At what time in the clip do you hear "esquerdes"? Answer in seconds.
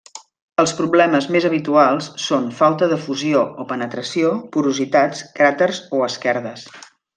6.11-6.69